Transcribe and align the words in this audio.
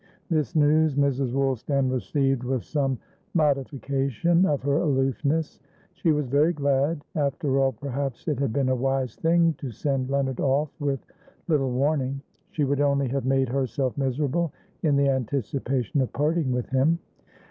This 0.31 0.55
news 0.55 0.95
Mrs. 0.95 1.31
Woolstan 1.31 1.91
received 1.91 2.43
with 2.43 2.63
some 2.63 2.97
modification 3.35 4.47
of 4.47 4.63
her 4.63 4.77
aloofness; 4.77 5.59
she 5.93 6.11
was 6.11 6.25
very 6.25 6.53
glad; 6.53 7.03
after 7.13 7.59
all, 7.59 7.71
perhaps 7.73 8.27
it 8.27 8.39
had 8.39 8.51
been 8.51 8.69
a 8.69 8.75
wise 8.75 9.15
thing 9.15 9.53
to 9.59 9.69
send 9.69 10.09
Leonard 10.09 10.39
off 10.39 10.71
with 10.79 11.05
little 11.47 11.69
warning; 11.69 12.19
she 12.49 12.63
would 12.63 12.81
only 12.81 13.09
have 13.09 13.25
made 13.25 13.49
herself 13.49 13.95
miserable 13.95 14.51
in 14.81 14.95
the 14.95 15.07
anticipation 15.07 16.01
of 16.01 16.11
parting 16.13 16.51
with 16.51 16.67
him. 16.69 16.97